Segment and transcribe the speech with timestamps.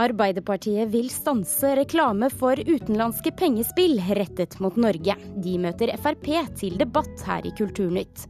[0.00, 5.16] Arbeiderpartiet vil stanse reklame for utenlandske pengespill rettet mot Norge.
[5.44, 8.24] De møter Frp til debatt her i Kulturnytt.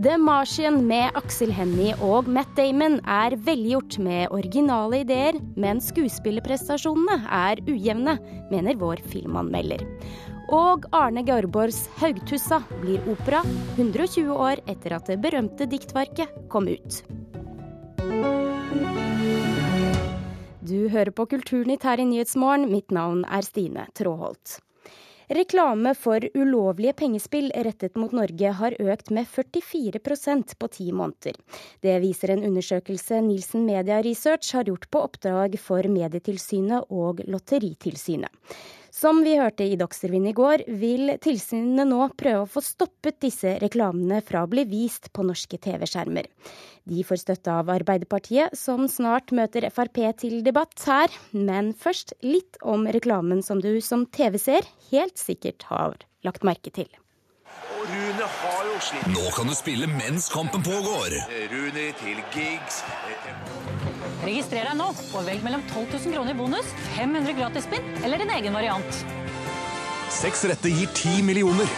[0.00, 7.20] The Martian med Aksel Hennie og Matt Damon er velgjort med originale ideer, men skuespillerprestasjonene
[7.28, 8.16] er ujevne,
[8.50, 9.84] mener vår filmanmelder.
[10.52, 13.44] Og Arne Garborgs 'Haugtussa' blir opera
[13.76, 17.04] 120 år etter at det berømte diktverket kom ut.
[20.64, 22.70] Du hører på Kulturnytt her i Nyhetsmorgen.
[22.72, 24.62] Mitt navn er Stine Tråholt.
[25.28, 31.36] Reklame for ulovlige pengespill rettet mot Norge har økt med 44% på ti måneder.
[31.84, 38.32] Det viser en undersøkelse Nielsen Media Research har gjort på oppdrag for Medietilsynet og Lotteritilsynet.
[38.94, 43.56] Som vi hørte i Dagsrevyen i går, vil tilsynene nå prøve å få stoppet disse
[43.58, 46.28] reklamene fra å bli vist på norske TV-skjermer.
[46.86, 51.10] De får støtte av Arbeiderpartiet, som snart møter Frp til debatt her.
[51.34, 56.86] Men først litt om reklamen som du som TV-seer helt sikkert har lagt merke til.
[57.84, 59.10] Rune har jo slitt.
[59.10, 61.18] Nå kan du spille mens kampen pågår.
[61.50, 62.84] Rune til gigs.
[64.24, 68.32] Registrer deg nå og velg mellom 12 000 kroner i bonus, 500 gratisspinn eller din
[68.32, 69.02] egen variant.
[70.14, 71.68] Seks rette gir ti millioner.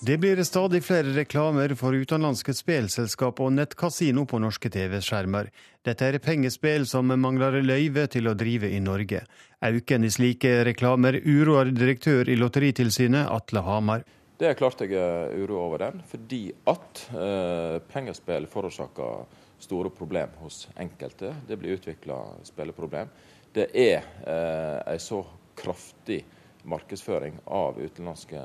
[0.00, 5.50] Det blir stadig flere reklamer for utenlandske spillselskap og nettkasino på norske TV-skjermer.
[5.86, 9.24] Dette er pengespill som mangler løyve til å drive i Norge.
[9.62, 14.06] Auken i slike reklamer uroer direktør i Lotteritilsynet, Atle Hamar.
[14.40, 19.26] Det er klart jeg er uro over den, fordi at eh, pengespill forårsaker
[19.60, 21.34] store problem hos enkelte.
[21.46, 23.08] Det blir utvikla spilleproblem.
[23.52, 25.24] Det er eh, så
[25.58, 26.24] kraftig
[26.62, 28.40] markedsføring av utenlandske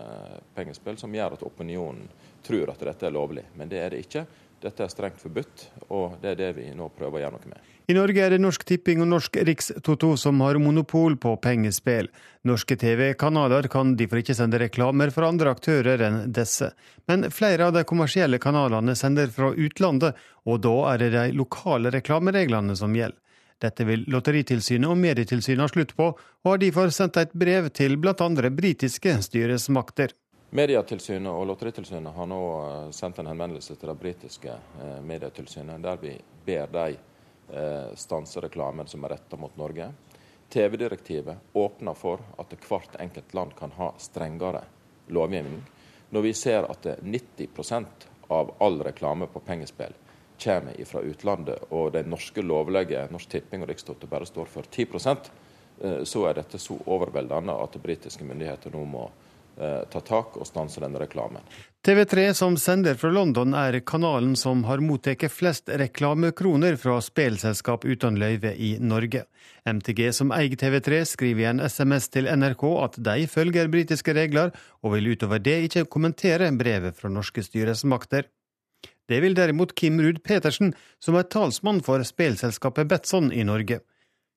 [0.56, 2.08] pengespill som gjør at opinionen
[2.46, 4.26] tror at dette er lovlig, men det er det ikke.
[4.62, 7.75] Dette er strengt forbudt, og det er det vi nå prøver å gjøre noe med.
[7.88, 12.08] I Norge er det Norsk Tipping og Norsk Rikstoto som har monopol på pengespill.
[12.50, 16.72] Norske TV-kanaler kan derfor ikke sende reklamer for andre aktører enn disse.
[17.06, 20.18] Men flere av de kommersielle kanalene sender fra utlandet,
[20.50, 23.22] og da er det de lokale reklamereglene som gjelder.
[23.62, 28.00] Dette vil Lotteritilsynet og Medietilsynet ha slutt på, og har derfor sendt et brev til
[28.02, 28.30] bl.a.
[28.50, 30.12] britiske styresmakter.
[30.58, 36.02] Medietilsynet og Lotteritilsynet har nå eh, sendt en henvendelse til det britiske eh, medietilsynet, der
[36.02, 36.98] vi ber dem
[37.96, 39.92] stanse reklamen som er retta mot Norge.
[40.50, 44.64] TV-direktivet åpner for at hvert enkelt land kan ha strengere
[45.08, 45.62] lovgivning.
[46.10, 49.94] Når vi ser at 90% av all reklame på pengespill
[50.42, 55.30] kommer fra utlandet, og de norske lovlige, Norsk Tipping og Rikstoto, bare står for 10%
[56.04, 59.06] så er dette så overveldende at britiske myndigheter nå må
[59.56, 61.44] ta tak og stanse denne reklamen.
[61.86, 68.18] TV3, som sender fra London, er kanalen som har mottatt flest reklamekroner fra spelselskap uten
[68.18, 69.28] løyve i Norge.
[69.70, 74.50] MTG, som eier TV3, skriver i en SMS til NRK at de følger britiske regler,
[74.82, 78.32] og vil utover det ikke kommentere brevet fra norske styresmakter.
[79.06, 83.84] Det vil derimot Kim Ruud Petersen, som er talsmann for spelselskapet Betson i Norge.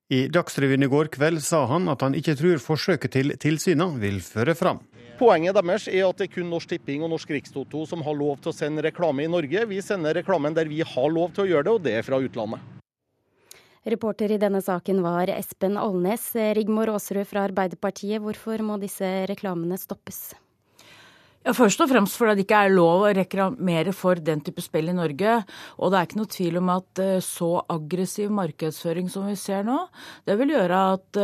[0.09, 4.23] I Dagsrevyen i går kveld sa han at han ikke tror forsøket til tilsynet vil
[4.25, 4.81] føre fram.
[5.19, 8.39] Poenget deres er at det er kun Norsk Tipping og Norsk Rikstoto som har lov
[8.41, 9.67] til å sende reklame i Norge.
[9.69, 12.23] Vi sender reklamen der vi har lov til å gjøre det, og det er fra
[12.25, 12.65] utlandet.
[13.89, 16.31] Reporter i denne saken var Espen Alnes.
[16.57, 20.31] Rigmor Aasrud fra Arbeiderpartiet, hvorfor må disse reklamene stoppes?
[21.47, 24.91] Ja, Først og fremst fordi det ikke er lov å reklamere for den type spill
[24.91, 25.39] i Norge.
[25.79, 29.79] Og det er ikke noe tvil om at så aggressiv markedsføring som vi ser nå,
[30.29, 31.23] det vil gjøre at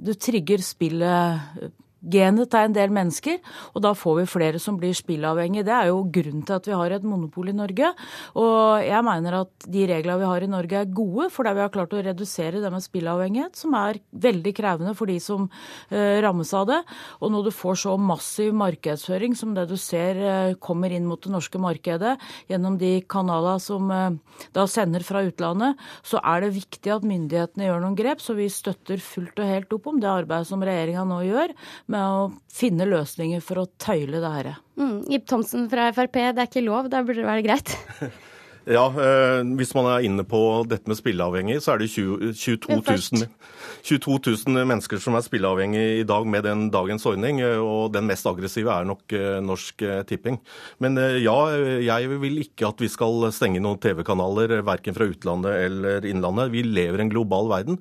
[0.00, 3.38] du trigger spillet genet til en del mennesker,
[3.74, 5.66] og da får vi flere som blir spillavhengige.
[5.68, 7.92] Det er jo grunnen til at vi har et monopol i Norge.
[8.40, 11.72] Og jeg mener at de reglene vi har i Norge er gode, fordi vi har
[11.74, 16.52] klart å redusere det med spillavhengighet, som er veldig krevende for de som uh, rammes
[16.56, 16.80] av det.
[17.20, 21.20] Og når du får så massiv markedsføring som det du ser uh, kommer inn mot
[21.20, 22.16] det norske markedet
[22.50, 24.16] gjennom de kanalene som uh,
[24.56, 28.24] da sender fra utlandet, så er det viktig at myndighetene gjør noen grep.
[28.24, 31.54] Så vi støtter fullt og helt opp om det arbeidet som regjeringa nå gjør
[31.90, 34.50] med å finne løsninger for å tøyle det her.
[34.80, 37.76] Mm, Ib Thomsen fra Frp, det er ikke lov, da burde det være greit?
[38.68, 42.76] Ja, eh, hvis man er inne på dette med spilleavhengig, så er det 20, 22,
[42.84, 43.24] 000,
[43.88, 44.18] 22
[44.52, 47.40] 000 mennesker som er spilleavhengige i dag med den dagens ordning.
[47.40, 50.36] Og den mest aggressive er nok eh, Norsk Tipping.
[50.84, 51.38] Men eh, ja,
[51.86, 56.52] jeg vil ikke at vi skal stenge noen TV-kanaler, verken fra utlandet eller innlandet.
[56.52, 57.80] Vi lever i en global verden.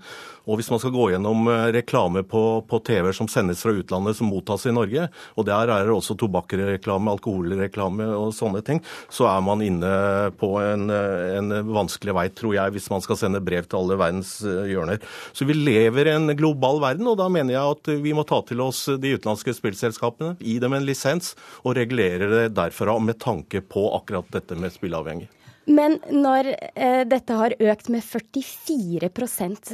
[0.49, 4.31] Og hvis man skal gå gjennom reklame på, på TV som sendes fra utlandet, som
[4.31, 5.05] mottas i Norge,
[5.37, 8.81] og der er det også tobakksreklame, alkoholreklame og sånne ting,
[9.13, 9.91] så er man inne
[10.39, 14.35] på en, en vanskelig vei, tror jeg, hvis man skal sende brev til alle verdens
[14.43, 15.01] hjørner.
[15.33, 18.41] Så vi lever i en global verden, og da mener jeg at vi må ta
[18.47, 21.33] til oss de utenlandske spillselskapene, gi dem en lisens
[21.63, 25.29] og regulere det derfra med tanke på akkurat dette med spilleavhengig.
[25.69, 29.09] Men når eh, dette har økt med 44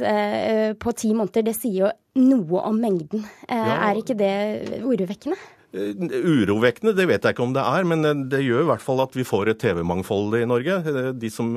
[0.04, 3.24] eh, på ti måneder, det sier jo noe om mengden.
[3.48, 3.78] Eh, ja.
[3.88, 4.34] Er ikke det
[4.84, 5.38] urovekkende?
[5.76, 5.94] Eh,
[6.24, 9.02] urovekkende, det vet jeg ikke om det er, men eh, det gjør i hvert fall
[9.04, 10.78] at vi får et TV-mangfold i Norge.
[10.80, 11.52] Eh, de som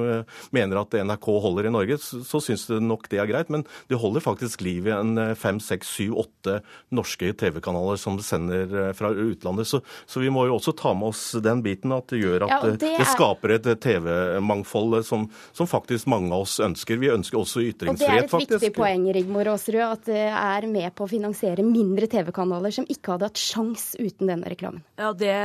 [0.55, 3.51] mener at NRK holder i Norge, så syns det nok det er greit.
[3.53, 6.59] Men det holder faktisk liv i en fem, seks, syv, åtte
[6.95, 9.69] norske TV-kanaler som sender fra utlandet.
[9.69, 12.53] Så, så, vi må jo også ta med oss den biten at det gjør at
[12.53, 16.99] ja, det, det, skaper et TV-mangfold som, som, faktisk mange av oss ønsker.
[16.99, 18.35] Vi ønsker også ytringsfrihet, faktisk.
[18.35, 21.65] Og det er et viktig poeng, Rigmor Aasrud, at det er med på å finansiere
[21.65, 24.81] mindre TV-kanaler som ikke hadde hatt sjans uten denne reklamen?
[24.99, 25.35] Ja, det,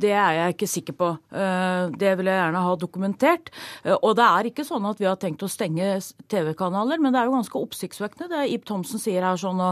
[0.00, 1.10] det, er jeg ikke sikker på.
[1.34, 3.50] Eh, det vil jeg gjerne ha dokumentert.
[3.84, 5.98] Eh, og det er ikke sånn at vi har tenkt å stenge
[6.32, 9.62] TV-kanaler, men det er jo ganske oppsiktsvekkende det Ib Thomsen sier her sånn.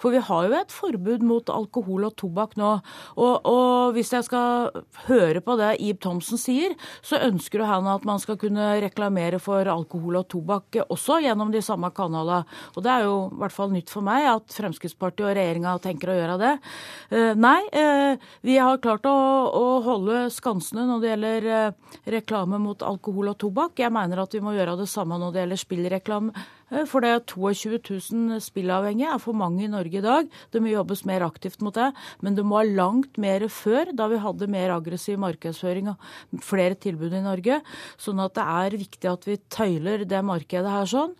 [0.00, 2.74] For vi har jo et forbud mot alkohol og tobakk nå.
[3.16, 8.06] Og, og hvis jeg skal høre på det Ib Thomsen sier, så ønsker han at
[8.08, 12.42] man skal kunne reklamere for alkohol og tobakk også gjennom de samme kanalene.
[12.76, 16.12] Og det er jo i hvert fall nytt for meg at Fremskrittspartiet og regjeringa tenker
[16.12, 16.52] å gjøre det.
[17.12, 17.60] Eh, nei,
[18.46, 19.14] vi har klart å,
[19.58, 23.78] å, holde skansene når det gjelder eh, reklame mot alkohol og tobakk.
[23.82, 27.10] Jeg mener at vi må gjøre det samme når det gjelder spillreklame Eh, for det
[27.12, 30.28] er 22 000 spillavhengige er for mange i Norge i dag.
[30.52, 31.90] Det må jobbes mer aktivt mot det.
[32.24, 36.78] Men det må ha langt mer før, da vi hadde mer aggressiv markedsføring og flere
[36.80, 37.60] tilbud i Norge.
[38.00, 41.12] Sånn at det er viktig at vi tøyler det markedet her sånn.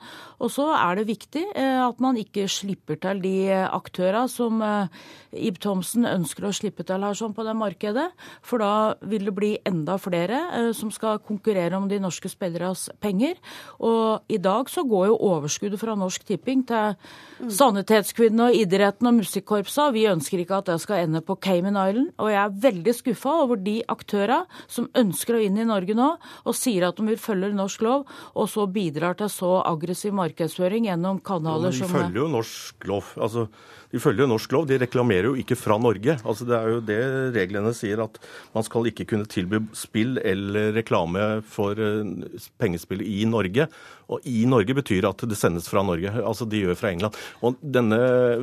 [0.42, 5.02] Og så er det viktig eh, at man ikke slipper til de aktørene som eh,
[5.36, 8.08] Ib Thomsen ønsker å slippe til her sånn på det markedet.
[8.44, 8.72] For da
[9.08, 13.38] vil det bli enda flere som skal konkurrere om de norske spilleres penger.
[13.84, 19.10] Og i dag så går jo over overskuddet fra Norsk Tipping til Sanitetskvinnene og idretten
[19.10, 19.90] og musikkorpsa.
[19.94, 22.12] Vi ønsker ikke at det skal ende på Cayman Island.
[22.22, 26.12] Og jeg er veldig skuffa over de aktører som ønsker å inn i Norge nå
[26.46, 28.06] og sier at de vil følge norsk lov,
[28.38, 33.12] og så bidrar til så aggressiv markedsføring gjennom kanaler som De følger jo norsk lov.
[33.16, 33.48] altså
[33.92, 36.16] de følger jo norsk lov, de reklamerer jo ikke fra Norge.
[36.24, 37.00] Altså Det er jo det
[37.36, 38.16] reglene sier, at
[38.54, 43.68] man skal ikke kunne tilby spill eller reklame for eh, pengespill i Norge.
[44.12, 46.08] Og i Norge betyr at det sendes fra Norge.
[46.22, 47.20] Altså de gjør fra England.
[47.44, 48.00] Og denne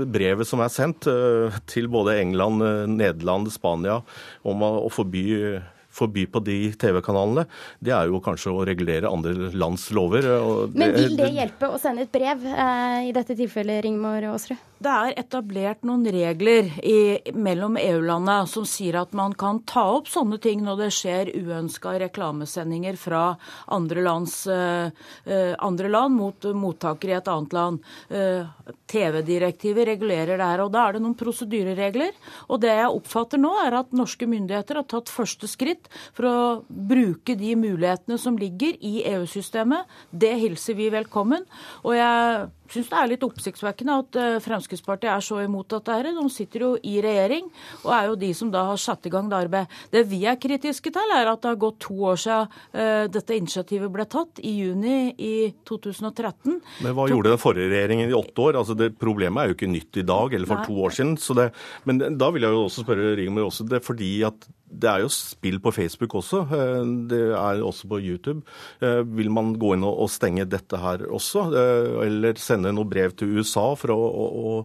[0.09, 3.99] brevet som er sendt eh, til både England, eh, Nederland, Spania
[4.45, 5.25] om å forby
[5.89, 7.45] forby på de TV-kanalene,
[7.83, 10.27] det er jo kanskje å regulere andre lands lover.
[10.74, 14.57] Men vil det hjelpe å sende et brev, eh, i dette tilfellet, Ringmor Aasrud?
[14.80, 20.07] Det er etablert noen regler i, mellom EU-landene som sier at man kan ta opp
[20.07, 23.24] sånne ting når det skjer uønska reklamesendinger fra
[23.68, 24.88] andre, lands, uh,
[25.59, 27.83] andre land mot mottakere i et annet land.
[28.07, 28.47] Uh,
[28.88, 30.63] TV-direktivet regulerer det her.
[30.63, 32.15] og Da er det noen prosedyreregler.
[32.47, 35.78] Og det jeg oppfatter nå, er at norske myndigheter har tatt første skritt
[36.17, 36.37] for å
[36.67, 39.89] bruke de mulighetene som ligger i EU-systemet.
[40.11, 41.45] Det hilser vi velkommen.
[41.83, 45.95] Og jeg syns det er litt oppsiktsvekkende at eh, Fremskrittspartiet er så imot dette.
[45.95, 46.11] her.
[46.15, 47.49] De sitter jo i regjering
[47.83, 49.79] og er jo de som da har satt i gang det arbeidet.
[49.93, 53.37] Det vi er kritiske til, er at det har gått to år siden uh, dette
[53.37, 55.33] initiativet ble tatt, i juni i
[55.68, 56.59] 2013.
[56.85, 58.59] Men hva gjorde den forrige regjeringen i åtte år?
[58.61, 60.68] Altså det Problemet er jo ikke nytt i dag eller for Nei.
[60.68, 61.15] to år siden.
[61.39, 61.47] Det,
[61.89, 65.04] men da vil jeg jo også spørre Rigmor Aase, det er fordi at det er
[65.04, 66.44] jo spill på Facebook også.
[66.56, 68.44] Eh, det er også på YouTube.
[68.81, 71.47] Eh, vil man gå inn og stenge dette her også?
[71.49, 74.56] Eh, eller sende noe brev til USA for å, å, å,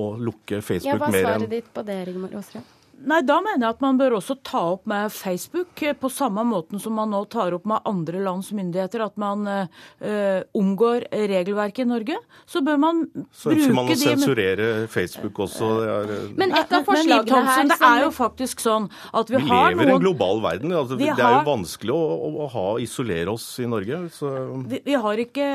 [0.00, 2.76] å lukke Facebook mer enn Ja, Hva er svaret ditt på det, Rigmor Aasrud?
[3.00, 6.44] Nei, Da mener jeg at man bør også ta opp med Facebook, eh, på samme
[6.44, 11.84] måten som man nå tar opp med andre lands myndigheter, at man uh, omgår regelverket
[11.84, 12.18] i Norge.
[12.48, 15.70] Så bør man så bruke de Så man å sensurere Facebook også?
[15.80, 17.70] Det er, men et av forslagene men, Thompson, her...
[17.72, 20.44] Det er jo faktisk sånn at vi, vi har noen Vi lever i en global
[20.44, 20.76] verden.
[20.82, 21.24] Altså, det har...
[21.24, 22.02] er jo vanskelig å,
[22.44, 24.04] å, ha, isolere oss i Norge.
[24.16, 24.34] Så...
[24.70, 25.48] Vi, vi har ikke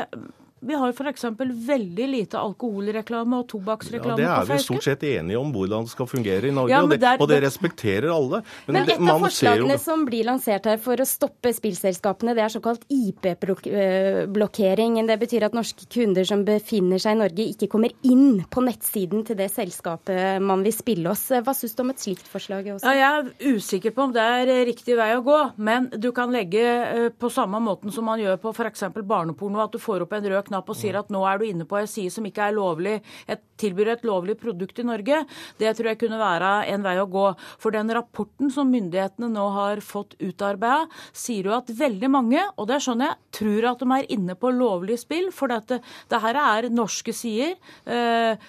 [0.66, 1.26] vi har f.eks.
[1.68, 4.48] veldig lite alkoholreklame og tobakksreklame ja, på Facebook.
[4.48, 6.90] Det er vi stort sett enige om hvordan det skal fungere i Norge, ja, og,
[6.90, 8.38] det, og, det, respekterer alle.
[8.66, 9.80] Men, men et av forslagene jo...
[9.84, 14.92] som blir lansert her for å stoppe spillselskapene, det er såkalt IP-blokkering.
[15.06, 19.26] Det betyr at norske kunder som befinner seg i Norge, ikke kommer inn på nettsiden
[19.28, 21.28] til det selskapet man vil spille oss.
[21.30, 22.62] Hva syns du om et slikt forslag?
[22.76, 22.86] Også?
[22.90, 26.34] Ja, jeg er usikker på om det er riktig vei å gå, men du kan
[26.34, 28.84] legge eh, på samme måten som man gjør på f.eks.
[29.06, 31.46] barneporno, at du får opp en rød knapp knapp og sier at nå er du
[31.50, 32.96] inne på en side som ikke er lovlig,
[33.28, 35.22] et, tilbyr et lovlig produkt i Norge.
[35.60, 37.26] Det tror jeg kunne være en vei å gå.
[37.62, 42.70] For den rapporten som myndighetene nå har fått utarbeida, sier jo at veldig mange, og
[42.72, 45.30] det skjønner jeg, tror at de er inne på lovlig spill.
[45.36, 45.82] For dette,
[46.12, 47.56] det her er norske sider.
[47.86, 48.48] Eh,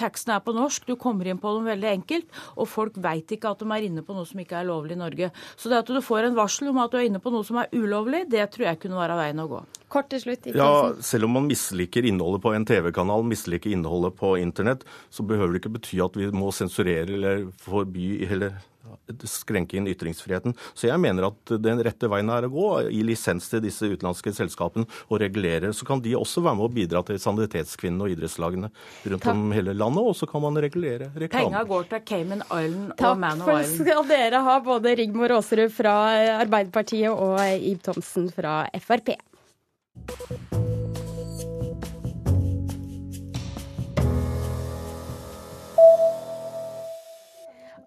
[0.00, 2.40] Teksten er på norsk, du kommer inn på dem veldig enkelt.
[2.56, 5.02] Og folk veit ikke at de er inne på noe som ikke er lovlig i
[5.02, 5.32] Norge.
[5.56, 7.60] Så det at du får en varsel om at du er inne på noe som
[7.60, 9.62] er ulovlig, det tror jeg kunne være veien å gå.
[9.90, 10.44] Kort til slutt.
[10.54, 15.54] Ja, Selv om man misliker innholdet på en TV-kanal, misliker innholdet på internett, så behøver
[15.54, 18.58] det ikke bety at vi må sensurere eller forby eller
[19.24, 20.54] skrenke inn ytringsfriheten.
[20.74, 24.32] Så jeg mener at den rette veien er å gå, gi lisens til disse utenlandske
[24.36, 25.72] selskapene og regulere.
[25.76, 29.34] Så kan de også være med å bidra til sanitetskvinnene og idrettslagene rundt Takk.
[29.34, 31.50] om hele landet, og så kan man regulere reklame.
[31.50, 33.66] Penga går til Cayman Island og Man of Island.
[33.66, 35.96] Takk for skal dere ha, både Rigmor Aasrud fra
[36.40, 39.14] Arbeiderpartiet og Ib Thomsen fra Frp.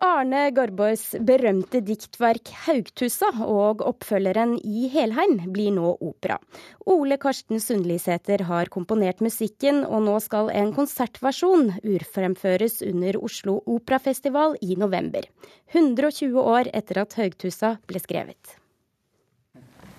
[0.04, 6.42] Arne Garborgs berømte diktverk 'Haugtussa' og oppfølgeren 'I Helheim' blir nå opera.
[6.86, 14.58] Ole Karsten Sundlisæter har komponert musikken, og nå skal en konsertversjon urfremføres under Oslo Operafestival
[14.62, 15.24] i november.
[15.72, 18.60] 120 år etter at 'Haugtussa' ble skrevet.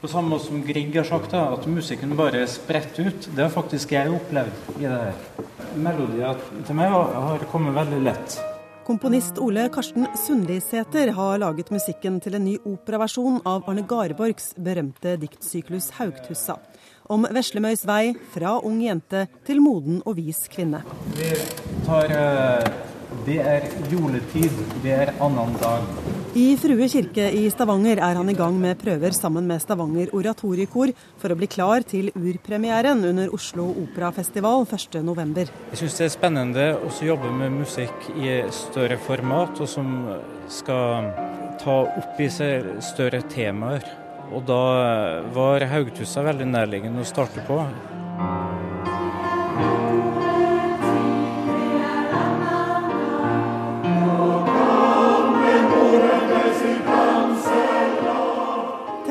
[0.03, 3.31] På samme måte som Grieg har sagt, at musikken bare er spredt ut.
[3.35, 5.15] Det har faktisk jeg opplevd i det her.
[5.77, 8.54] Melodier til meg har kommet veldig lett.
[8.85, 15.15] Komponist Ole Karsten Sundlisæter har laget musikken til en ny operaversjon av Arne Garborgs berømte
[15.23, 16.59] diktsyklus 'Haugtussa'.
[17.09, 20.83] Om Veslemøys vei fra ung jente til moden og vis kvinne.
[21.17, 21.33] Vi
[21.87, 22.69] tar uh,
[23.25, 26.04] Det er juletid, det er annen dag.
[26.35, 30.91] I Frue kirke i Stavanger er han i gang med prøver sammen med Stavanger oratoriekor
[31.23, 35.53] for å bli klar til urpremieren under Oslo Operafestival 1.11.
[35.71, 39.95] Jeg syns det er spennende å jobbe med musikk i større format, og som
[40.51, 41.13] skal
[41.63, 43.87] ta opp i seg større temaer.
[44.35, 44.63] Og da
[45.39, 47.63] var Haugtussa veldig nærliggende å starte på.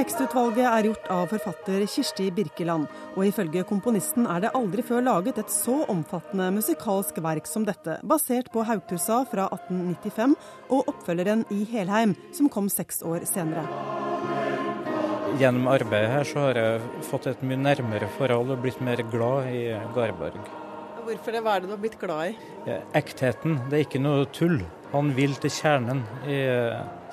[0.04, 5.38] Tekstutvalget er gjort av forfatter Kirsti Birkeland, og ifølge komponisten er det aldri før laget
[5.40, 10.34] et så omfattende musikalsk verk som dette, basert på Haugtussa fra 1895
[10.76, 13.64] og oppfølgeren I Helheim, som kom seks år senere.
[15.40, 19.54] Gjennom arbeidet her så har jeg fått et mye nærmere forhold og blitt mer glad
[19.56, 19.62] i
[19.96, 20.50] Garborg.
[21.06, 21.46] Hvorfor det?
[21.46, 22.36] Hva er det du har blitt glad i?
[22.68, 23.56] Ja, ektheten.
[23.70, 24.60] Det er ikke noe tull.
[24.92, 26.42] Han vil til kjernen i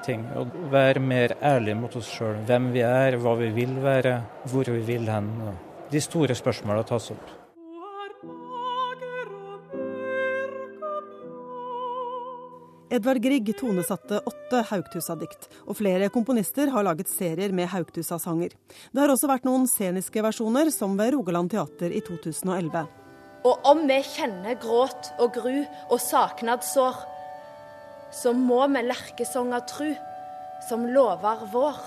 [0.04, 0.24] ting.
[0.38, 2.38] Og være mer ærlig mot oss sjøl.
[2.48, 4.20] Hvem vi er, hva vi vil være,
[4.52, 5.30] hvor vi vil hen.
[5.90, 7.36] De store spørsmåla tas opp.
[12.90, 18.56] Edvard Grieg tonesatte åtte Haugtussa-dikt, og flere komponister har laget serier med Haugtussa-sanger.
[18.90, 22.82] Det har også vært noen sceniske versjoner, som ved Rogaland teater i 2011.
[23.46, 26.98] Og om vi kjenner gråt og gru og saknadssår,
[28.10, 29.88] så må vi lerkesonger tru,
[30.68, 31.80] som lover vår.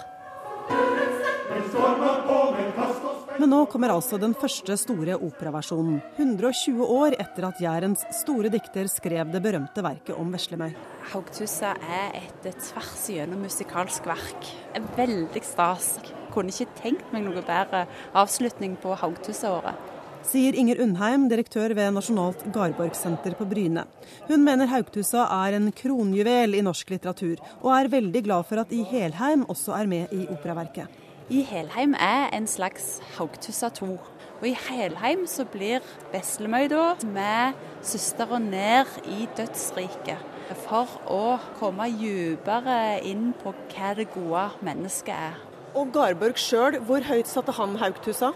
[3.38, 8.88] Men nå kommer altså den første store operaversjonen, 120 år etter at Jærens store dikter
[8.92, 10.74] skrev det berømte verket om Veslemøy.
[11.12, 14.51] Haugtussa er et tvers igjennom musikalsk verk.
[14.98, 15.98] Veldig stas.
[16.34, 17.86] Kunne ikke tenkt meg noe bedre
[18.18, 19.93] avslutning på Haugtussa-året
[20.27, 23.86] sier Inger Undheim, direktør ved Nasjonalt Garborgsenter på Bryne.
[24.30, 28.72] Hun mener Haugtussa er en kronjuvel i norsk litteratur, og er veldig glad for at
[28.72, 30.88] I Helheim også er med i operaverket.
[31.30, 33.94] I Helheim er en slags Haugtussa 2.
[34.42, 40.20] Og I Helheim så blir Veslemøy da med søstera ned i dødsriket.
[40.65, 45.39] For å komme dypere inn på hva det gode mennesket er.
[45.74, 48.34] Og Garborg sjøl, hvor høyt satte han Haugtussa?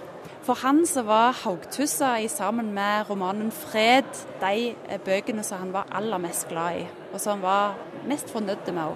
[0.48, 5.86] For han så var Haugtussa sammen med romanen 'Fred' de eh, bøkene som han var
[5.92, 7.76] aller mest glad i, og som han var
[8.08, 8.96] mest fornøyd med òg.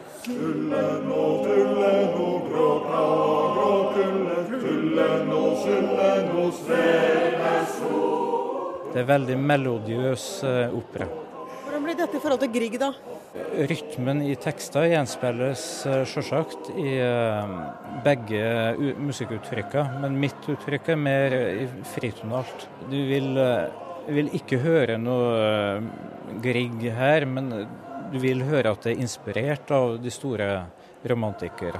[8.94, 11.08] Det er veldig melodiøs eh, opera.
[11.64, 12.92] Hvordan blir dette i forhold til Grieg, da?
[13.32, 17.54] Rytmen i tekster gjenspeiles eh, selvsagt i eh,
[18.04, 18.42] begge
[19.00, 21.36] musikkuttrykkene, men mitt uttrykk er mer
[21.94, 22.66] fritonalt.
[22.92, 23.72] Du vil, eh,
[24.12, 25.80] vil ikke høre noe
[26.44, 27.48] Grieg her, men
[28.12, 30.52] du vil høre at det er inspirert av de store
[31.08, 31.80] romantikere.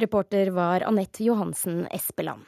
[0.00, 2.42] Reporter var Anette Johansen Espeland.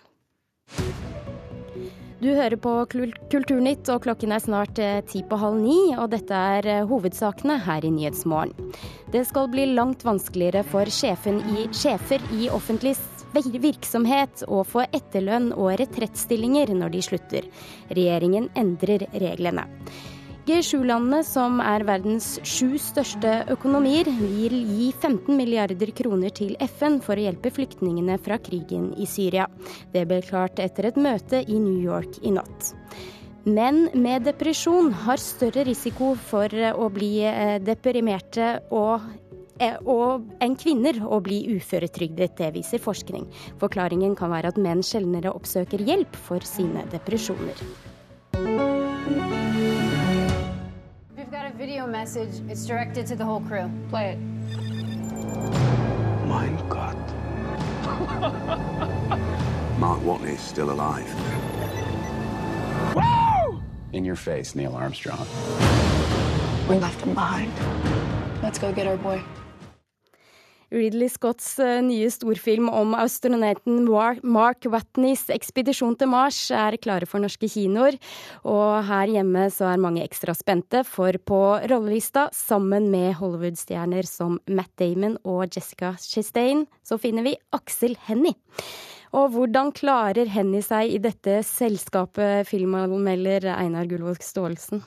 [2.23, 5.79] Du hører på Kulturnytt, og klokken er snart eh, ti på halv ni.
[5.99, 8.71] Og dette er eh, hovedsakene her i Nyhetsmorgen.
[9.11, 12.95] Det skal bli langt vanskeligere for i, sjefer i offentlig
[13.35, 17.51] virksomhet å få etterlønn og retrettstillinger når de slutter.
[17.91, 19.67] Regjeringen endrer reglene.
[20.43, 27.15] G7-landene, som er verdens sju største økonomier, vil gi 15 milliarder kroner til FN for
[27.15, 29.47] å hjelpe flyktningene fra krigen i Syria.
[29.95, 32.73] Det ble klart etter et møte i New York i natt.
[33.47, 40.99] Menn med depresjon har større risiko for å bli eh, deprimerte eh, og enn kvinner
[41.07, 43.31] å bli uføretrygdet, det viser forskning.
[43.63, 47.67] Forklaringen kan være at menn sjeldnere oppsøker hjelp for sine depresjoner.
[51.63, 52.41] Video message.
[52.49, 53.71] It's directed to the whole crew.
[53.89, 54.19] Play it.
[56.27, 56.97] Mein Gott.
[59.79, 61.07] Mark Watney's still alive.
[62.97, 63.63] Woo!
[63.93, 65.27] In your face, Neil Armstrong.
[66.69, 67.53] We left him behind.
[68.43, 69.23] Let's go get our boy.
[70.73, 77.23] Ridley Scotts eh, nye storfilm om astronauten Mark Watneys ekspedisjon til Mars er klare for
[77.23, 77.99] norske kinoer.
[78.49, 84.39] Og her hjemme så er mange ekstra spente, for på rollelista, sammen med Hollywood-stjerner som
[84.49, 88.39] Matt Damon og Jessica Chastain, så finner vi Aksel Hennie.
[89.13, 94.81] Og hvordan klarer Hennie seg i dette selskapet, filmanmelder Einar Gullvåg Staalesen?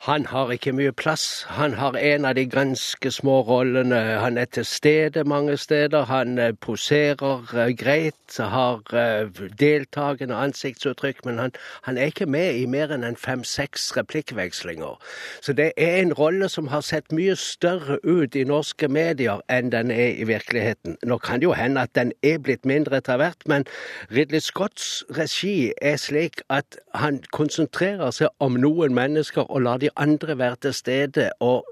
[0.00, 1.44] Han har ikke mye plass.
[1.48, 3.96] Han har en av de ganske små rollene.
[3.96, 6.04] Han er til stede mange steder.
[6.08, 9.28] Han eh, poserer eh, greit, har eh,
[9.60, 11.52] deltakende ansiktsuttrykk, men han,
[11.82, 14.96] han er ikke med i mer enn en fem-seks replikkvekslinger.
[15.44, 19.68] Så det er en rolle som har sett mye større ut i norske medier enn
[19.68, 20.96] den er i virkeligheten.
[21.04, 23.68] Nå kan det jo hende at den er blitt mindre etter hvert, men
[24.08, 29.89] Ridley Scotts regi er slik at han konsentrerer seg om noen mennesker og lar de
[29.96, 31.66] andre være til stede og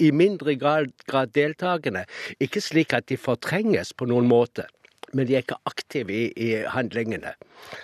[0.00, 2.04] i mindre grad, grad deltakende.
[2.40, 4.64] Ikke slik at de fortrenges på noen måte
[5.12, 7.34] men de er ikke aktive i, i, handlingene.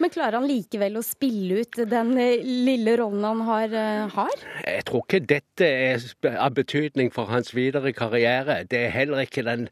[0.00, 4.44] Men klarer han likevel å spille ut den eh, lille rollen han har, eh, har?
[4.64, 8.62] Jeg tror ikke dette er av betydning for hans videre karriere.
[8.70, 9.66] Det er heller ikke den,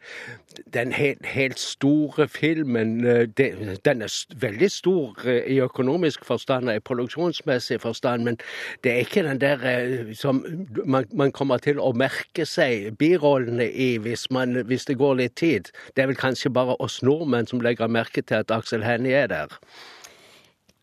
[0.74, 2.98] den helt, helt, store filmen.
[3.06, 8.38] Eh, den er veldig stor i økonomisk forstand og i produksjonsmessig forstand, men
[8.84, 10.42] det er ikke den der som
[10.84, 15.38] man, man kommer til å merke seg birollene i hvis, man, hvis det går litt
[15.40, 15.70] tid.
[15.96, 19.14] Det er vel kanskje bare oss nordmenn nordmenn som legger merke til at Aksel Hennie
[19.14, 19.48] er der.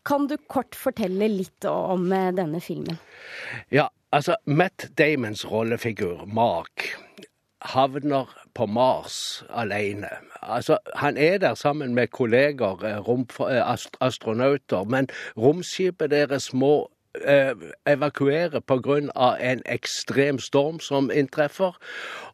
[0.04, 2.98] Kan du kort fortelle litt om eh, denne filmen?
[3.70, 6.98] Ja, altså Matt Damons rollefigur, Mark,
[7.60, 10.08] havner på Mars alene.
[10.42, 13.62] Altså, han er der sammen med kolleger, eh, rom, eh,
[14.00, 17.52] astronauter, men romskipet deres må Eh,
[17.86, 19.36] evakuere pga.
[19.40, 21.76] en ekstrem storm som inntreffer.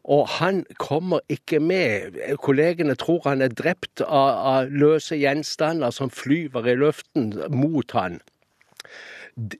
[0.03, 2.15] Og han kommer ikke med.
[2.37, 8.21] Kollegene tror han er drept av, av løse gjenstander som flyver i luften mot han.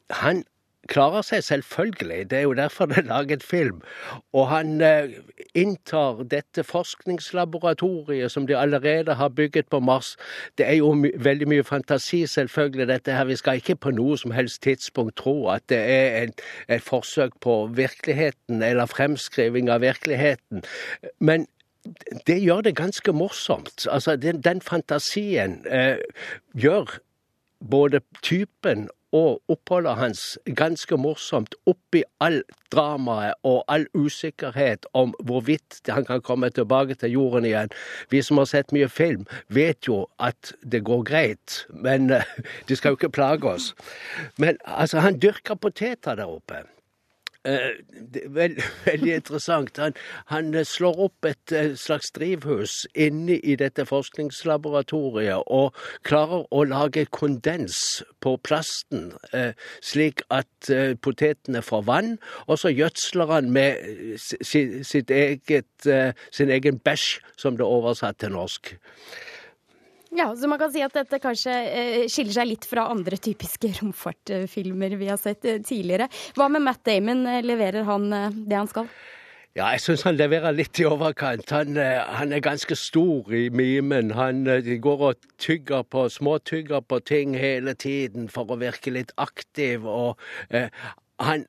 [0.10, 0.44] Han
[0.90, 3.82] klarer seg selvfølgelig, det er jo derfor det er laget film.
[4.34, 5.20] Og han eh,
[5.58, 10.16] inntar dette forskningslaboratoriet som de allerede har bygget på Mars.
[10.58, 13.30] Det er jo my veldig mye fantasi, selvfølgelig, dette her.
[13.30, 17.38] Vi skal ikke på noe som helst tidspunkt tro at det er et, et forsøk
[17.42, 20.64] på virkeligheten, eller fremskriving av virkeligheten.
[21.20, 21.48] Men
[22.28, 23.88] det gjør det ganske morsomt.
[23.92, 26.02] Altså, den, den fantasien eh,
[26.54, 27.00] gjør
[27.70, 30.24] både typen og oppholdet hans
[30.58, 32.42] ganske morsomt oppi all
[32.74, 37.74] dramaet og all usikkerhet om hvorvidt han kan komme tilbake til jorden igjen.
[38.10, 42.26] Vi som har sett mye film, vet jo at det går greit, men uh,
[42.70, 43.74] de skal jo ikke plage oss.
[44.38, 46.64] Men altså, han dyrker poteter der oppe.
[47.48, 47.72] Eh,
[48.26, 49.78] veld, veldig interessant.
[49.78, 49.94] Han,
[50.28, 57.06] han, slår opp et eh, slags drivhus inne i dette forskningslaboratoriet og klarer å lage
[57.16, 57.80] kondens
[58.20, 60.68] på plasten, eh, slik at
[61.00, 62.12] potetene får vann.
[62.52, 65.88] Og så gjødsler han med sitt eget,
[66.36, 68.76] sin egen bæsj, som det er oversatt til norsk.
[70.12, 73.70] Ja, så man kan si at dette kanskje eh, skiller seg litt fra andre typiske
[73.80, 76.10] romfartfilmer vi har sett eh, tidligere.
[76.38, 77.26] Hva med Matt Damon?
[77.30, 78.90] Eh, leverer han det han skal?
[79.58, 81.50] Ja, jeg syns han leverer litt i overkant.
[81.52, 84.14] Han, han, er ganske stor i mimen.
[84.16, 84.44] Han
[84.82, 89.86] går og tygger på, småtygger på ting hele tiden for å virke litt aktiv.
[89.90, 90.22] Og
[90.54, 90.70] eh,
[91.20, 91.46] han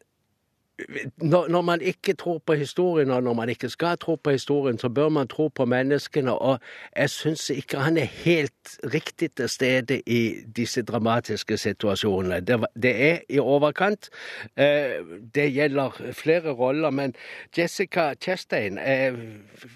[1.17, 4.79] når, når, man ikke tror på historien, og når man ikke skal tro på historien,
[4.79, 6.33] så bør man tro på menneskene.
[6.33, 6.59] Og
[6.97, 12.41] jeg syns ikke han er helt riktig til stede i disse dramatiske situasjonene.
[12.41, 14.09] Det, det er i overkant.
[14.57, 15.01] Eh,
[15.35, 17.15] det gjelder flere roller, men
[17.59, 19.17] Jessica Chastain er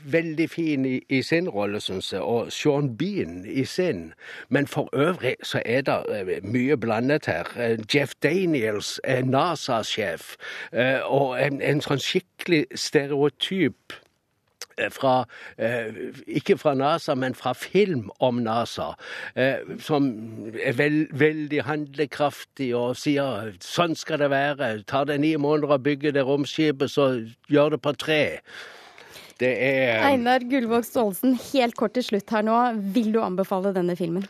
[0.04, 4.12] veldig fin i, i sin rolle, syns jeg, og Sean Bean i sin.
[4.48, 7.48] Men for øvrig så er det eh, mye blandet her.
[7.60, 10.36] Eh, Jeff Daniels er NASA-sjef.
[10.72, 13.94] Eh, og en, en sånn skikkelig stereotyp
[14.78, 15.14] eh, fra,
[16.26, 18.92] ikke fra NASA, men fra film om NASA,
[19.86, 20.08] som
[20.58, 24.70] er veld, veldig handlekraftig og sier sånn skal det være.
[24.90, 27.12] Tar det ni måneder å bygge det romskipet, så
[27.50, 28.22] gjør det på tre.
[29.40, 32.58] Det er Einar Gullvåg Staalesen, helt kort til slutt her nå.
[32.94, 34.26] Vil du anbefale denne filmen?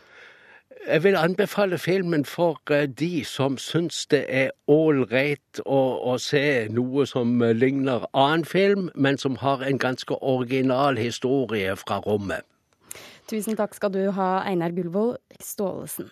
[0.87, 5.79] Jeg vil anbefale filmen for eh, de som syns det er ålreit å,
[6.11, 11.75] å, se noe som eh, ligner annen film, men som har en ganske original historie
[11.75, 12.45] fra rommet.
[13.29, 16.11] Tusen takk skal du ha, Einar Gullvold Staalesen.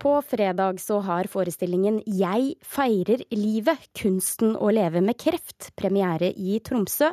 [0.00, 6.56] På fredag så har forestillingen Jeg feirer livet kunsten å leve med kreft premiere i
[6.64, 7.10] Tromsø.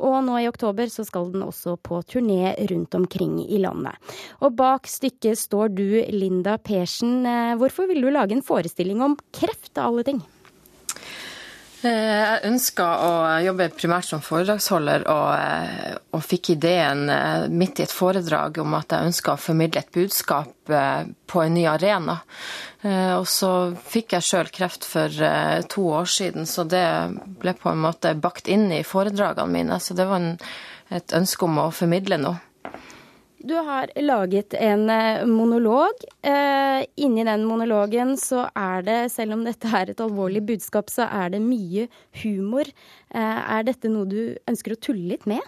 [0.00, 3.92] Og nå i oktober så skal den også på turné rundt omkring i landet.
[4.40, 7.26] Og bak stykket står du, Linda Persen.
[7.28, 10.24] Eh, hvorfor ville du lage en forestilling om kreft, av alle ting?
[11.80, 11.90] Eh,
[12.20, 17.86] jeg ønska å jobbe primært som foredragsholder, og, eh, og, fikk ideen eh, midt i
[17.86, 22.20] et foredrag om at jeg ønska å formidle et budskap på en ny arena.
[22.84, 23.48] Og så
[23.90, 25.10] fikk jeg sjøl kreft for
[25.72, 26.84] to år siden, så det
[27.42, 29.80] ble på en måte bakt inn i foredragene mine.
[29.82, 30.38] Så det var en,
[30.94, 32.38] et ønske om å formidle noe.
[33.42, 35.92] Du har laget en eh, monolog.
[36.22, 41.06] Eh, inni den monologen så er det, selv om dette er et alvorlig budskap, så
[41.08, 41.86] er det mye
[42.20, 42.68] humor.
[43.08, 45.40] Eh, er dette noe du ønsker å tulle litt med?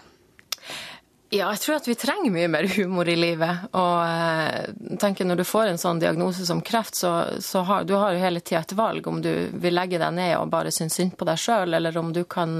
[1.33, 3.69] Ja, jeg tror at vi trenger mye mer humor i livet.
[3.77, 8.17] Og tenker når du får en sånn diagnose som kreft, så, så har du har
[8.21, 11.29] hele tida et valg om du vil legge deg ned og bare synes synd på
[11.29, 12.57] deg sjøl, eller om du kan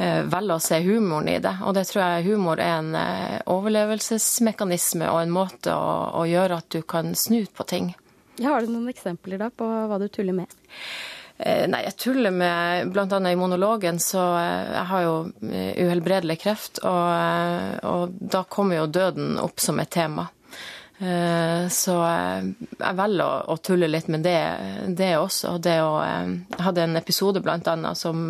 [0.00, 1.52] velger å se humoren i det.
[1.66, 5.90] Og det tror jeg humor er en eh, overlevelsesmekanisme og en måte å,
[6.22, 7.92] å gjøre at du kan snu på ting.
[8.40, 10.54] Ja, har du noen eksempler da på hva du tuller med?
[11.36, 16.80] Eh, nei, jeg tuller med annet i monologen, så jeg har jo uhelbredelig kreft.
[16.80, 20.30] Og, og da kommer jo døden opp som et tema.
[21.00, 24.40] Så jeg velger å, å, tulle litt med det,
[25.00, 25.54] det også.
[25.56, 28.26] Det å, jeg hadde en episode annet som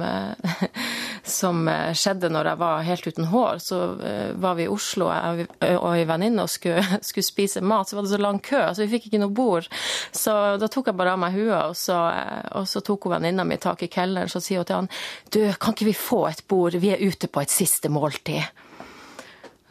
[1.30, 3.60] som eh, skjedde når jeg var helt uten hår.
[3.62, 7.98] Så eh, var vi i Oslo og ei venninne og skulle, skulle, spise mat, så
[7.98, 9.68] var det så lang kø, så vi fikk ikke noe bord.
[10.16, 13.16] Så da tok jeg bare av meg hua, og så, eh, og så tok hun
[13.16, 14.90] venninna mi tak i kelneren så sier hun til han
[15.32, 18.42] du, kan ikke vi få et bord, vi er ute på et siste måltid.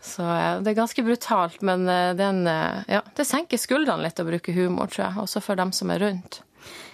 [0.10, 0.24] Så
[0.63, 1.84] det er ganske brutalt, men
[2.17, 5.91] den, ja, det senker skuldrene litt å bruke humor, tror jeg, også for dem som
[5.93, 6.39] er rundt.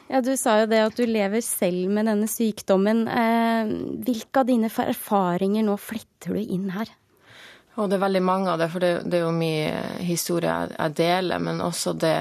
[0.07, 3.07] Ja, Du sa jo det at du lever selv med denne sykdommen.
[3.09, 3.71] Eh,
[4.05, 6.91] hvilke av dine erfaringer nå fletter du inn her?
[7.75, 9.71] Og det er veldig mange av det, for det, det er jo mye
[10.07, 11.41] historie jeg, deler.
[11.43, 12.13] Men også det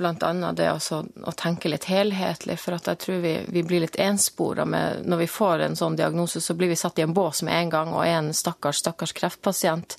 [0.00, 0.32] bl.a.
[0.56, 2.56] det også, å tenke litt helhetlig.
[2.58, 6.42] For jeg tror vi, vi blir litt enspora med Når vi får en sånn diagnose,
[6.42, 9.14] så blir vi satt i en bås med en gang og er en stakkars, stakkars
[9.14, 9.98] kreftpasient.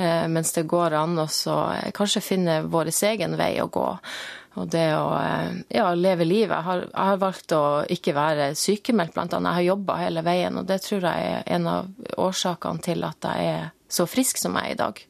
[0.00, 1.28] Eh, mens det går an å
[1.98, 3.88] kanskje finne vår egen vei å gå.
[4.56, 6.54] Og det å eh, ja, leve livet.
[6.56, 9.36] Jeg har, jeg har, valgt å ikke være sykemeldt, annet.
[9.36, 13.28] Jeg har jobba hele veien, og det tror jeg er en av årsakene til at
[13.28, 15.04] jeg er så frisk som jeg er i dag.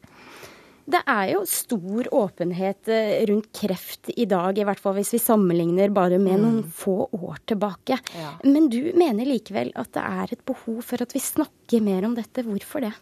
[0.89, 5.21] Det er jo stor åpenhet eh, rundt kreft i dag, i hvert fall hvis vi
[5.21, 6.71] sammenligner bare med noen mm.
[6.73, 7.99] få år tilbake.
[8.17, 8.31] Ja.
[8.47, 12.17] Men du mener likevel at det er et behov for at vi snakker mer om
[12.17, 12.45] dette.
[12.47, 12.95] Hvorfor det?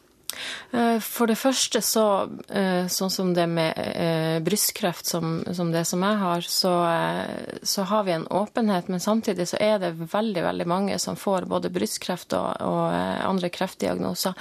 [0.72, 2.06] Eh, for det første så,
[2.50, 6.74] eh, sånn som det med eh, brystkreft, som, som, det som jeg har, så,
[7.64, 8.90] så, har vi en åpenhet.
[8.92, 12.98] Men samtidig så er det veldig, veldig mange som får både brystkreft og, og
[13.28, 14.36] andre kreftdiagnoser.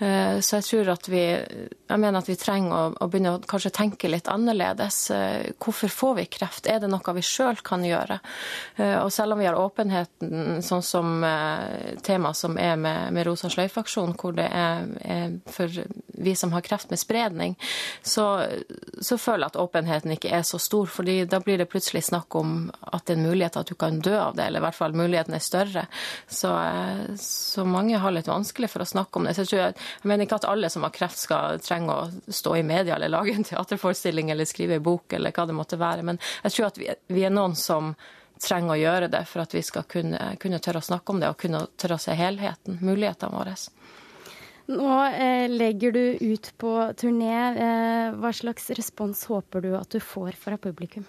[0.00, 3.72] Så jeg tror at vi Jeg mener at vi trenger å, å, begynne å kanskje
[3.74, 5.10] tenke litt annerledes.
[5.60, 6.68] Hvorfor får vi kreft?
[6.70, 8.16] Er det noe vi sjøl kan gjøre?
[9.02, 11.20] Og selv om vi har åpenheten, sånn som
[12.06, 15.70] temaet som er med, med Rosa sløyfe-aksjonen, hvor det er, er for
[16.20, 17.56] vi som har kreft med spredning,
[18.02, 18.46] så,
[19.00, 20.86] så, føler jeg at åpenheten ikke er så stor.
[20.86, 24.00] fordi da blir det plutselig snakk om at det er en mulighet at du kan
[24.00, 25.86] dø av det, eller i hvert fall muligheten er større.
[26.28, 26.52] Så,
[27.20, 29.34] så mange har litt vanskelig for å snakke om det.
[29.36, 32.56] Så jeg, tror jeg, mener ikke at alle som har kreft skal trenge å stå
[32.60, 36.06] i media eller lage en teaterforestilling eller skrive en bok eller hva det måtte være.
[36.06, 37.94] Men jeg tror at vi, vi er noen som
[38.40, 41.30] trenger å gjøre det for at vi skal kunne, kunne tørre å snakke om det
[41.30, 43.56] og kunne tørre å se helheten, mulighetene våre.
[44.70, 47.36] Nå eh, legger du ut på turné.
[47.58, 51.06] Eh, hva slags respons håper du at du får fra publikum?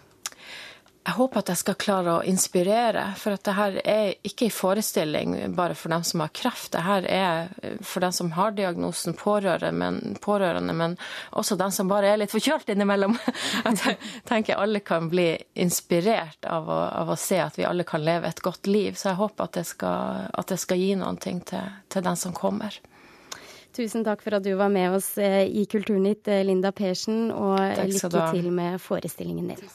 [1.02, 3.04] Jeg håper at jeg skal klare å inspirere.
[3.18, 6.72] For at det er ikke en forestilling bare for dem som har kreft.
[6.74, 7.54] Det her er
[7.86, 10.98] for dem som har diagnosen pårørende, men, pårørende, men
[11.38, 13.18] også dem som bare er litt forkjølt innimellom.
[13.70, 13.98] At jeg
[14.30, 18.30] tenker alle kan bli inspirert av å, av å, se at vi alle kan leve
[18.30, 18.98] et godt liv.
[18.98, 22.34] Så jeg håper at det skal, at det skal gi ting til, til den som
[22.34, 22.78] kommer.
[23.72, 27.60] Tusen takk for at du var med oss eh, i Kulturnytt, eh, Linda Persen, og
[27.88, 29.70] lykke til med forestillingen din.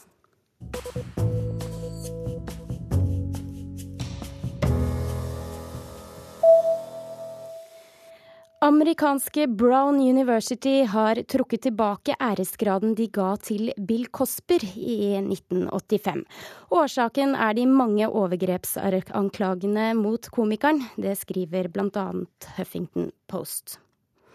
[8.61, 16.25] Amerikanske Brown University har trukket tilbake æresgraden de ga til Bill Cosper i 1985.
[16.73, 20.83] Årsaken er de mange overgrepsanklagene mot komikeren.
[20.97, 22.07] Det skriver bl.a.
[22.57, 23.77] Huffington Post.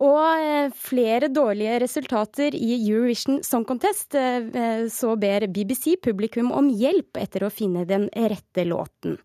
[0.00, 6.70] Og eh, flere dårlige resultater i Eurovision Song Contest, eh, så ber BBC publikum om
[6.72, 9.18] hjelp etter å finne den rette låten.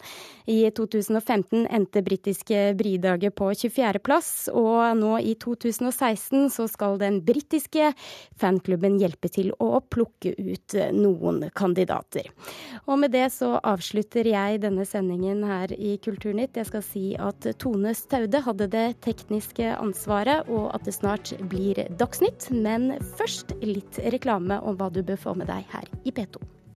[0.52, 7.94] I 2015 endte britiske Bridaget på 24.-plass, og nå i 2016 så skal den britiske
[8.38, 12.28] fanklubben hjelpe til å plukke ut noen kandidater.
[12.86, 16.60] Og med det så avslutter jeg denne sendingen her i Kulturnytt.
[16.60, 20.46] Jeg skal si at Tone Staude hadde det tekniske ansvaret.
[20.74, 22.50] At det snart blir Dagsnytt.
[22.52, 26.42] Men først litt reklame om hva du bør få med deg her i P2.